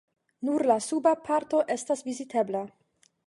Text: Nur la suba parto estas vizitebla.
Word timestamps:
Nur 0.47 0.63
la 0.71 0.77
suba 0.85 1.11
parto 1.27 1.61
estas 1.75 2.03
vizitebla. 2.09 2.63